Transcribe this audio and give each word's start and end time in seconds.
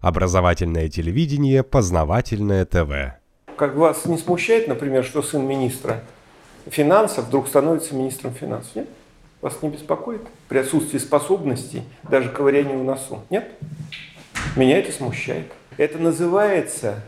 Образовательное 0.00 0.88
телевидение, 0.88 1.64
познавательное 1.64 2.64
ТВ. 2.64 3.18
Как 3.56 3.74
вас 3.74 4.04
не 4.04 4.16
смущает, 4.16 4.68
например, 4.68 5.04
что 5.04 5.22
сын 5.22 5.44
министра 5.44 6.02
финансов 6.66 7.26
вдруг 7.26 7.48
становится 7.48 7.96
министром 7.96 8.32
финансов? 8.32 8.76
Нет? 8.76 8.88
Вас 9.40 9.60
не 9.60 9.70
беспокоит? 9.70 10.22
При 10.48 10.58
отсутствии 10.58 10.98
способностей, 10.98 11.82
даже 12.08 12.28
ковырянию 12.28 12.78
в 12.78 12.84
носу? 12.84 13.22
Нет? 13.28 13.50
Меня 14.54 14.78
это 14.78 14.92
смущает. 14.92 15.50
Это 15.78 15.98
называется 15.98 17.02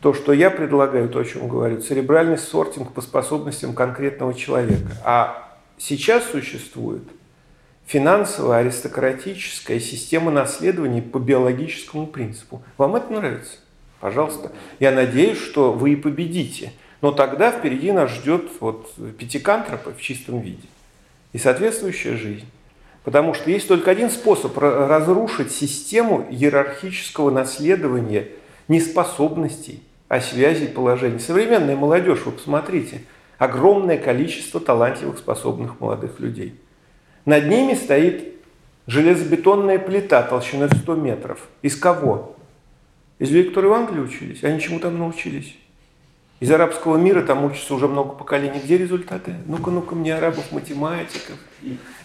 то, 0.00 0.14
что 0.14 0.32
я 0.32 0.50
предлагаю, 0.50 1.08
то, 1.08 1.18
о 1.18 1.24
чем 1.24 1.48
говорю, 1.48 1.80
церебральный 1.80 2.38
сортинг 2.38 2.92
по 2.92 3.00
способностям 3.00 3.74
конкретного 3.74 4.34
человека. 4.34 4.92
А 5.04 5.56
сейчас 5.78 6.24
существует 6.30 7.02
финансовая 7.86 8.60
аристократическая 8.60 9.80
система 9.80 10.30
наследования 10.30 11.02
по 11.02 11.18
биологическому 11.18 12.06
принципу. 12.06 12.62
Вам 12.78 12.96
это 12.96 13.12
нравится? 13.12 13.58
Пожалуйста. 14.00 14.52
Я 14.80 14.90
надеюсь, 14.90 15.38
что 15.38 15.72
вы 15.72 15.92
и 15.92 15.96
победите. 15.96 16.72
Но 17.00 17.12
тогда 17.12 17.50
впереди 17.50 17.92
нас 17.92 18.10
ждет 18.10 18.50
вот 18.60 18.94
пятикантропы 19.18 19.92
в 19.92 20.00
чистом 20.00 20.40
виде 20.40 20.66
и 21.32 21.38
соответствующая 21.38 22.16
жизнь. 22.16 22.46
Потому 23.02 23.34
что 23.34 23.50
есть 23.50 23.68
только 23.68 23.90
один 23.90 24.08
способ 24.08 24.56
разрушить 24.56 25.52
систему 25.52 26.26
иерархического 26.30 27.30
наследования 27.30 28.28
неспособностей, 28.68 29.82
а 30.08 30.22
связей 30.22 30.68
положений. 30.68 31.18
Современная 31.18 31.76
молодежь, 31.76 32.24
вы 32.24 32.32
посмотрите, 32.32 33.02
огромное 33.36 33.98
количество 33.98 34.58
талантливых, 34.58 35.18
способных 35.18 35.80
молодых 35.80 36.18
людей. 36.20 36.54
Над 37.24 37.46
ними 37.48 37.74
стоит 37.74 38.34
железобетонная 38.86 39.78
плита 39.78 40.22
толщиной 40.22 40.68
100 40.68 40.94
метров. 40.96 41.48
Из 41.62 41.76
кого? 41.76 42.36
Из 43.18 43.30
людей, 43.30 43.48
которые 43.48 43.70
в 43.70 43.74
Англии 43.74 44.00
учились. 44.00 44.44
Они 44.44 44.60
чему 44.60 44.78
там 44.78 44.98
научились? 44.98 45.56
Из 46.40 46.50
арабского 46.50 46.96
мира 46.96 47.22
там 47.22 47.44
учатся 47.44 47.74
уже 47.74 47.88
много 47.88 48.14
поколений. 48.14 48.60
Где 48.62 48.76
результаты? 48.76 49.34
Ну-ка, 49.46 49.70
ну-ка, 49.70 49.94
мне 49.94 50.14
арабов, 50.14 50.52
математиков, 50.52 51.36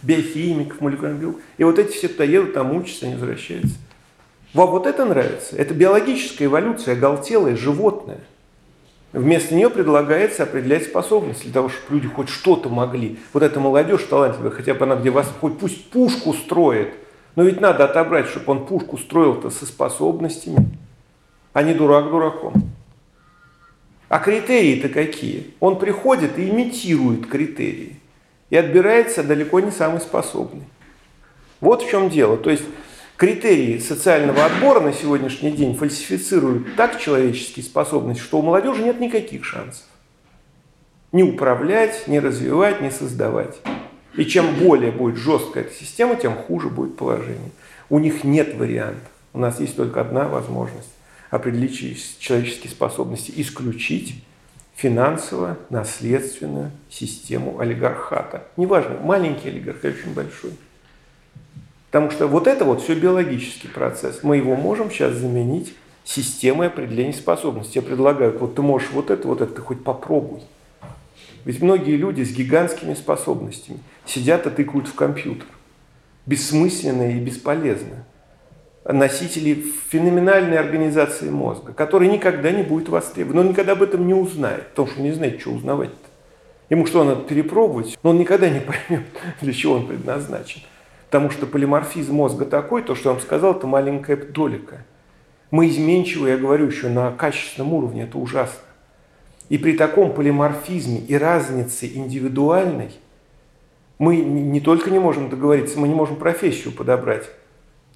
биохимиков, 0.01 0.79
молекулярных. 0.79 1.35
И 1.57 1.63
вот 1.63 1.79
эти 1.79 1.91
все 1.91 2.07
туда 2.07 2.23
едут, 2.23 2.53
там 2.53 2.73
учатся, 2.73 3.05
они 3.05 3.15
возвращаются. 3.15 3.75
Вам 4.53 4.69
вот 4.69 4.87
это 4.87 5.03
нравится? 5.05 5.57
Это 5.57 5.73
биологическая 5.73 6.47
эволюция, 6.47 6.93
оголтелая, 6.93 7.55
животное. 7.57 8.19
Вместо 9.11 9.55
нее 9.55 9.69
предлагается 9.69 10.43
определять 10.43 10.83
способности 10.83 11.45
для 11.45 11.53
того, 11.53 11.69
чтобы 11.69 11.95
люди 11.95 12.07
хоть 12.07 12.29
что-то 12.29 12.69
могли. 12.69 13.17
Вот 13.33 13.41
эта 13.41 13.59
молодежь 13.59 14.03
талантливая, 14.03 14.51
хотя 14.51 14.75
бы 14.75 14.85
она 14.85 14.95
где 14.95 15.09
вас, 15.09 15.27
хоть 15.41 15.57
пусть 15.57 15.89
пушку 15.89 16.33
строит, 16.33 16.93
но 17.35 17.43
ведь 17.43 17.59
надо 17.59 17.85
отобрать, 17.85 18.27
чтобы 18.27 18.51
он 18.51 18.67
пушку 18.67 18.97
строил-то 18.97 19.49
со 19.49 19.65
способностями, 19.65 20.77
а 21.53 21.63
не 21.63 21.73
дурак 21.73 22.09
дураком. 22.09 22.53
А 24.09 24.19
критерии-то 24.19 24.89
какие? 24.89 25.53
Он 25.59 25.79
приходит 25.79 26.37
и 26.37 26.49
имитирует 26.49 27.27
критерии. 27.27 27.95
И 28.49 28.57
отбирается 28.57 29.23
далеко 29.23 29.59
не 29.59 29.69
самый 29.69 30.01
способный. 30.01 30.63
Вот 31.61 31.83
в 31.83 31.89
чем 31.89 32.09
дело. 32.09 32.37
То 32.37 32.49
есть 32.49 32.63
критерии 33.19 33.79
социального 33.79 34.45
отбора 34.45 34.79
на 34.79 34.93
сегодняшний 34.93 35.51
день 35.51 35.75
фальсифицируют 35.75 36.77
так 36.77 36.97
человеческие 36.97 37.65
способности, 37.65 38.21
что 38.21 38.39
у 38.39 38.41
молодежи 38.41 38.81
нет 38.81 39.01
никаких 39.01 39.43
шансов. 39.43 39.83
Ни 41.11 41.23
управлять, 41.23 42.07
ни 42.07 42.17
развивать, 42.17 42.81
ни 42.81 42.89
создавать. 42.89 43.59
И 44.15 44.23
чем 44.23 44.55
более 44.55 44.93
будет 44.93 45.17
жесткая 45.17 45.65
эта 45.65 45.73
система, 45.73 46.15
тем 46.15 46.33
хуже 46.33 46.69
будет 46.69 46.95
положение. 46.95 47.51
У 47.89 47.99
них 47.99 48.23
нет 48.23 48.55
вариантов. 48.55 49.09
У 49.33 49.39
нас 49.39 49.59
есть 49.59 49.75
только 49.75 49.99
одна 49.99 50.29
возможность 50.29 50.93
определить 51.29 52.17
человеческие 52.19 52.71
способности, 52.71 53.33
исключить 53.35 54.23
финансово-наследственную 54.75 56.71
систему 56.89 57.59
олигархата. 57.59 58.45
Неважно, 58.55 58.97
маленький 59.03 59.49
олигарх 59.49 59.83
или 59.83 59.91
очень 59.91 60.13
большой. 60.13 60.51
Потому 61.91 62.11
что 62.11 62.27
вот 62.27 62.47
это 62.47 62.65
вот 62.65 62.83
все 62.83 62.93
биологический 62.93 63.67
процесс. 63.67 64.19
Мы 64.21 64.37
его 64.37 64.55
можем 64.55 64.91
сейчас 64.91 65.15
заменить 65.15 65.73
системой 66.03 66.67
определения 66.67 67.13
способностей. 67.13 67.79
Я 67.79 67.81
предлагаю, 67.81 68.37
вот 68.37 68.55
ты 68.55 68.61
можешь 68.61 68.89
вот 68.91 69.09
это, 69.09 69.27
вот 69.27 69.41
это, 69.41 69.53
ты 69.53 69.61
хоть 69.61 69.83
попробуй. 69.83 70.41
Ведь 71.45 71.61
многие 71.61 71.95
люди 71.95 72.21
с 72.21 72.31
гигантскими 72.31 72.93
способностями 72.93 73.79
сидят 74.05 74.45
и 74.45 74.49
тыкают 74.51 74.87
в 74.87 74.93
компьютер. 74.93 75.47
Бессмысленно 76.25 77.11
и 77.11 77.19
бесполезно. 77.19 78.05
Носители 78.85 79.65
феноменальной 79.89 80.57
организации 80.57 81.29
мозга, 81.29 81.73
который 81.73 82.07
никогда 82.07 82.51
не 82.51 82.63
будет 82.63 82.89
востребован. 82.89 83.39
Он 83.39 83.49
никогда 83.49 83.71
об 83.71 83.83
этом 83.83 84.05
не 84.05 84.13
узнает, 84.13 84.67
потому 84.69 84.87
что 84.87 85.01
не 85.01 85.11
знает, 85.11 85.41
что 85.41 85.51
узнавать-то. 85.51 85.95
Ему 86.69 86.85
что, 86.85 87.03
надо 87.03 87.23
перепробовать? 87.23 87.97
Но 88.03 88.11
он 88.11 88.19
никогда 88.19 88.49
не 88.49 88.59
поймет, 88.89 89.05
для 89.41 89.53
чего 89.53 89.73
он 89.73 89.87
предназначен. 89.87 90.61
Потому 91.09 91.31
что 91.31 91.47
полиморфизм 91.47 92.13
мозга 92.13 92.45
такой, 92.45 92.83
то, 92.83 92.93
что 92.93 93.09
я 93.09 93.13
вам 93.13 93.21
сказал, 93.21 93.55
это 93.55 93.65
маленькая 93.65 94.15
долика. 94.15 94.85
Мы 95.49 95.67
изменчивы, 95.69 96.29
я 96.29 96.37
говорю 96.37 96.67
еще, 96.67 96.87
на 96.87 97.11
качественном 97.11 97.73
уровне, 97.73 98.03
это 98.03 98.19
ужасно. 98.19 98.61
И 99.49 99.57
при 99.57 99.75
таком 99.75 100.13
полиморфизме 100.13 100.99
и 100.99 101.15
разнице 101.15 101.87
индивидуальной 101.87 102.91
мы 103.97 104.17
не 104.17 104.61
только 104.61 104.91
не 104.91 104.99
можем 104.99 105.31
договориться, 105.31 105.79
мы 105.79 105.87
не 105.87 105.95
можем 105.95 106.15
профессию 106.17 106.71
подобрать. 106.71 107.27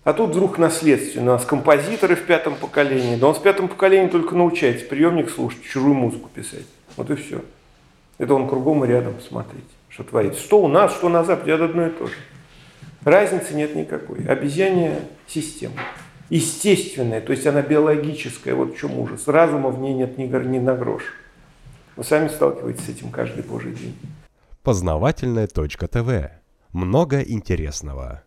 А 0.03 0.13
тут 0.13 0.31
вдруг 0.31 0.57
наследственно. 0.57 1.31
У 1.31 1.34
нас 1.35 1.45
композиторы 1.45 2.16
в 2.16 2.24
пятом 2.24 2.56
поколении. 2.56 3.16
Да 3.16 3.28
он 3.28 3.35
в 3.35 3.41
пятом 3.44 3.68
поколении 3.68 4.09
только 4.09 4.35
научается 4.35 4.85
приемник 4.88 5.30
слушать, 5.30 5.62
чужую 5.63 5.94
музыку 5.94 6.30
писать. 6.34 6.66
Вот 6.97 7.12
и 7.12 7.16
все. 7.16 7.41
Это 8.18 8.34
он 8.34 8.50
кругом 8.50 8.84
и 8.84 8.88
рядом 8.88 9.13
смотреть, 9.22 9.63
что 9.90 10.03
творится. 10.03 10.41
Что 10.41 10.59
у 10.59 10.68
нас, 10.68 10.91
что 10.94 11.07
на 11.07 11.24
Западе, 11.24 11.51
это 11.51 11.66
одно 11.66 11.88
и 11.88 11.90
то 11.91 12.07
же. 12.07 12.13
Разницы 13.06 13.53
нет 13.53 13.75
никакой. 13.75 14.25
Обезьянья 14.25 15.00
система. 15.28 15.75
Естественная, 16.30 17.22
то 17.22 17.31
есть 17.31 17.46
она 17.46 17.62
биологическая, 17.62 18.56
вот 18.56 18.74
в 18.74 18.78
чем 18.78 18.97
ужас. 18.97 19.28
Разума 19.28 19.69
в 19.69 19.80
ней 19.80 19.94
нет 19.94 20.18
ни, 20.18 20.24
ни 20.25 20.59
на 20.59 20.75
грош. 20.75 21.03
Вы 21.96 22.03
сами 22.03 22.28
сталкиваетесь 22.28 22.86
с 22.86 22.90
этим 22.90 23.12
каждый 23.12 23.44
божий 23.44 23.74
день. 23.74 23.96
Познавательная 24.63 25.47
точка 25.47 25.88
ТВ. 25.88 26.31
Много 26.72 27.22
интересного. 27.22 28.24